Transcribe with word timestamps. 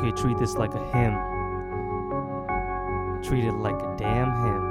Okay, 0.00 0.12
treat 0.12 0.38
this 0.38 0.54
like 0.54 0.74
a 0.74 0.82
hymn. 0.92 1.14
Treat 3.22 3.44
it 3.44 3.52
like 3.52 3.74
a 3.74 3.94
damn 3.98 4.32
hymn. 4.42 4.70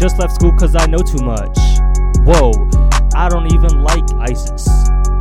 Just 0.00 0.18
left 0.18 0.34
school 0.34 0.52
cause 0.54 0.74
I 0.74 0.86
know 0.86 0.98
too 0.98 1.22
much. 1.22 1.58
Whoa, 2.24 2.52
I 3.14 3.28
don't 3.28 3.52
even 3.52 3.82
like 3.82 4.02
ISIS. 4.18 4.66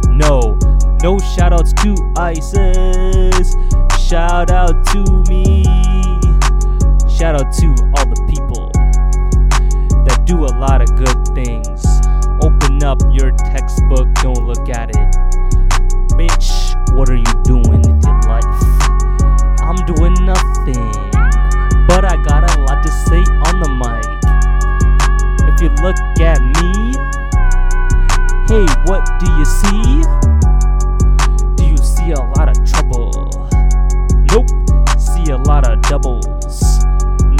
No, 0.07 0.57
no 1.03 1.17
shoutouts 1.17 1.75
to 1.83 2.13
ISIS. 2.17 3.55
Shout 4.09 4.49
out 4.49 4.87
to 4.87 5.03
me. 5.29 5.63
Shout 7.07 7.35
out 7.35 7.53
to 7.59 7.67
all 7.93 8.07
the 8.09 8.25
people 8.27 8.71
that 10.03 10.23
do 10.25 10.45
a 10.45 10.53
lot 10.57 10.81
of 10.81 10.89
good 10.95 11.27
things. 11.35 11.85
Open 12.41 12.83
up 12.83 12.97
your 13.13 13.29
textbook, 13.37 14.11
don't 14.15 14.47
look 14.47 14.67
at 14.67 14.89
it. 14.97 15.18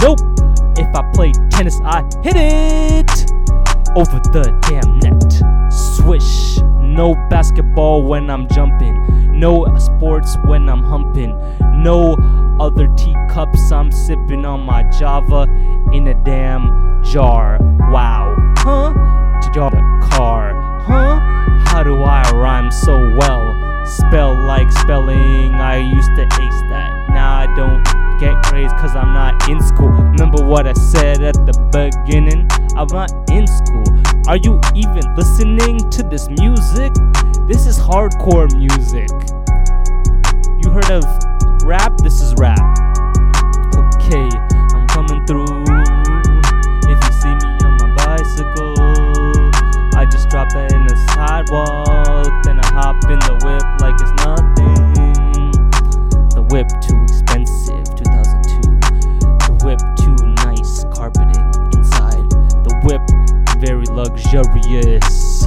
Nope. 0.02 0.20
If 0.78 0.96
I 0.96 1.12
play 1.14 1.32
tennis, 1.50 1.80
I 1.84 2.04
hit 2.24 2.36
it 2.38 3.32
over 3.98 4.20
the 4.32 4.58
damn 4.70 5.00
net. 5.00 5.72
Swish. 5.72 6.60
No 6.80 7.16
basketball 7.30 8.04
when 8.04 8.30
I'm 8.30 8.48
jumping. 8.50 9.40
No 9.40 9.66
sports 9.78 10.38
when 10.46 10.70
I'm 10.70 10.84
humping. 10.84 11.38
No 11.84 12.16
other 12.60 12.88
teacups. 12.96 13.72
I'm 13.72 13.92
sipping 13.92 14.46
on 14.46 14.62
my 14.62 14.84
Java 14.84 15.44
in 15.94 16.08
a 16.08 16.14
damn 16.24 17.04
jar. 17.04 17.58
Wow. 17.92 18.36
Huh? 18.58 18.94
Jar 19.54 19.70
the 19.70 20.08
car. 20.12 20.54
Huh? 20.82 21.20
How 21.68 21.84
do 21.84 22.02
I 22.04 22.30
rhyme 22.32 22.72
so 22.72 22.96
well? 23.18 23.86
Spell 23.86 24.40
like 24.46 24.72
spelling. 24.72 25.56
I 25.56 25.78
used 25.78 26.16
to 26.16 26.24
ace 26.24 26.62
that. 26.70 27.10
Now 27.10 27.40
I 27.40 27.48
don't 27.56 28.09
get 28.20 28.42
grades 28.44 28.74
cause 28.74 28.96
I'm 28.96 29.14
not 29.14 29.50
in 29.50 29.62
school. 29.62 29.90
Remember 29.90 30.44
what 30.44 30.68
I 30.68 30.74
said 30.74 31.24
at 31.24 31.36
the 31.46 31.56
beginning? 31.72 32.48
I'm 32.76 32.88
not 32.88 33.12
in 33.32 33.48
school. 33.48 33.86
Are 34.28 34.38
you 34.38 34.60
even 34.76 35.16
listening 35.16 35.78
to 35.90 36.04
this 36.04 36.28
music? 36.28 36.92
This 37.48 37.66
is 37.66 37.80
hardcore 37.80 38.52
music. 38.56 39.10
You 40.62 40.70
heard 40.70 40.92
of 40.92 41.06
rap? 41.64 41.98
This 42.04 42.22
is 42.22 42.34
rap. 42.38 42.89
Luxurious. 64.34 65.46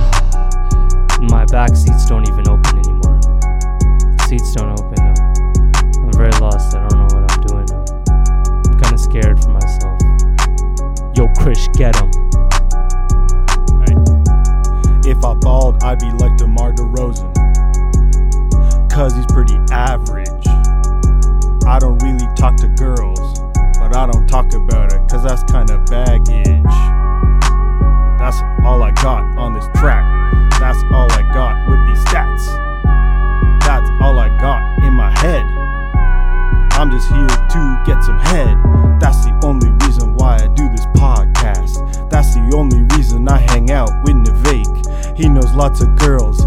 My 1.31 1.45
back 1.47 1.77
seats 1.77 2.07
don't 2.07 2.27
even 2.29 2.49
open 2.49 2.79
anymore. 2.79 3.21
Seats 4.27 4.55
don't 4.55 4.73
open 4.73 4.97
though. 4.97 6.01
I'm 6.03 6.13
very 6.13 6.33
lost. 6.41 6.75
I 6.75 6.89
don't 6.89 6.99
know 6.99 7.21
what 7.21 7.31
I'm 7.31 7.41
doing 7.43 7.67
now. 7.71 7.85
I'm 8.67 8.81
kind 8.81 8.93
of 8.93 9.01
scared 9.01 9.43
for 9.43 9.51
myself. 9.51 10.01
Yo, 11.15 11.29
Krish, 11.39 11.73
get 11.77 11.95
him. 11.97 12.11
If 15.05 15.25
I 15.25 15.35
balled, 15.35 15.83
I'd 15.85 15.99
be 16.01 16.11
like 16.13 16.37
DeMar 16.37 16.73
DeRozan. 16.73 17.31
Cause 18.91 19.15
he's 19.15 19.27
pretty 19.27 19.59
average. 19.71 20.29
I 21.67 21.79
don't 21.79 22.03
really 22.03 22.27
talk 22.37 22.57
to 22.57 22.69
girls, 22.69 23.41
but 23.79 23.97
I 23.97 24.09
don't 24.11 24.27
talk 24.27 24.53
about 24.55 24.93
it 24.93 25.09
cause 25.09 25.23
that's 25.23 25.45
kinda 25.45 25.79
baggage. 25.89 27.02
That's 28.33 28.65
all 28.65 28.83
I 28.83 28.93
got 28.93 29.37
on 29.37 29.53
this 29.53 29.67
track. 29.77 30.03
That's 30.59 30.83
all 30.91 31.07
I 31.13 31.21
got 31.35 31.69
with 31.69 31.87
these 31.87 32.03
stats. 32.07 32.47
That's 33.61 33.91
all 34.01 34.19
I 34.19 34.29
got 34.41 34.83
in 34.83 34.95
my 34.95 35.11
head. 35.19 35.45
I'm 36.73 36.91
just 36.91 37.09
here 37.09 37.29
to 37.29 37.83
get 37.85 38.03
some 38.03 38.19
head. 38.19 38.57
That's 38.99 39.23
the 39.27 39.39
only 39.45 39.69
reason 39.85 40.15
why 40.15 40.37
I 40.37 40.47
do 40.47 40.67
this 40.71 40.87
podcast. 40.97 42.09
That's 42.09 42.35
the 42.35 42.53
only 42.57 42.85
reason 42.97 43.29
I 43.29 43.37
hang 43.37 43.71
out 43.71 43.91
with 44.03 44.15
Nivek. 44.15 45.15
He 45.15 45.29
knows 45.29 45.53
lots 45.53 45.83
of 45.83 45.95
girls. 45.97 46.47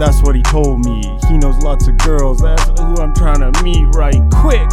That's 0.00 0.22
what 0.22 0.34
he 0.34 0.42
told 0.42 0.84
me. 0.84 1.02
He 1.28 1.38
knows 1.38 1.56
lots 1.58 1.86
of 1.86 1.98
girls. 1.98 2.40
That's 2.40 2.64
who 2.80 2.96
I'm 2.96 3.14
trying 3.14 3.48
to 3.48 3.62
meet 3.62 3.86
right 3.94 4.20
quick. 4.32 4.68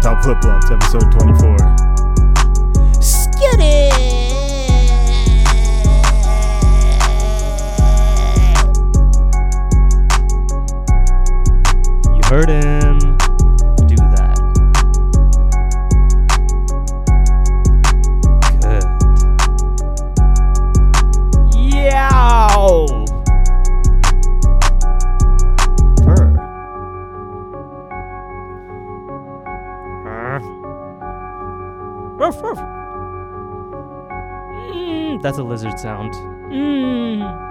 High 0.00 0.14
Top 0.14 0.22
Flip 0.22 0.40
Flops, 0.40 0.70
episode 0.70 1.12
24. 1.12 1.56
Skitty! 3.00 3.90
You 12.14 12.20
heard 12.28 12.48
him. 12.48 13.09
Ruff, 32.20 32.42
ruff. 32.42 32.58
Mm, 34.68 35.22
that's 35.22 35.38
a 35.38 35.42
lizard 35.42 35.78
sound. 35.78 36.12
Mm. 36.52 37.49